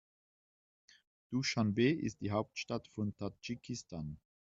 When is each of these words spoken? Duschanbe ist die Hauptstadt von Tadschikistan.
Duschanbe 1.29 1.91
ist 1.91 2.21
die 2.21 2.31
Hauptstadt 2.31 2.87
von 2.87 3.15
Tadschikistan. 3.15 4.19